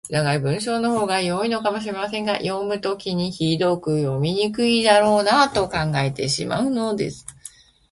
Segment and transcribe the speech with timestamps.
[0.09, 7.23] 長い文章のほうが良いのかもしれませんが、読むときにひどく読みにくいだろうなと考えてしまうのです。